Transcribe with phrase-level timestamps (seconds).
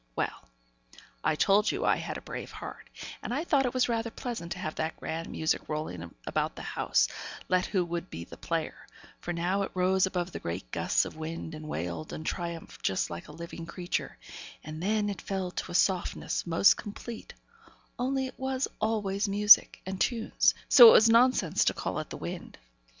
[0.15, 0.49] Well!
[1.23, 2.89] I told you I had a brave heart;
[3.21, 6.63] and I thought it was rather pleasant to have that grand music rolling about the
[6.63, 7.07] house,
[7.49, 8.87] let who would be the player;
[9.19, 13.11] for now it rose above the great gusts of wind, and wailed and triumphed just
[13.11, 14.17] like a living creature,
[14.63, 17.35] and then it fell to a softness most complete,
[17.99, 22.17] only it was always music, and tunes, so it was nonsense to call it the
[22.17, 22.57] wind.